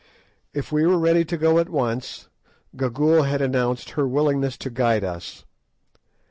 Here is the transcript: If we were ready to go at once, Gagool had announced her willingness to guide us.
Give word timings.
If 0.51 0.71
we 0.71 0.83
were 0.87 0.97
ready 0.97 1.23
to 1.25 1.37
go 1.37 1.59
at 1.59 1.69
once, 1.69 2.27
Gagool 2.75 3.27
had 3.27 3.39
announced 3.39 3.91
her 3.91 4.07
willingness 4.07 4.57
to 4.57 4.71
guide 4.71 5.03
us. 5.03 5.45